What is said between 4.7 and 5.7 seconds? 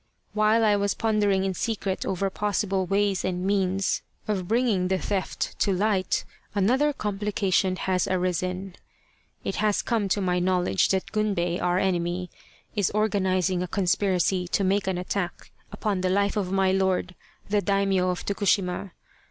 the theft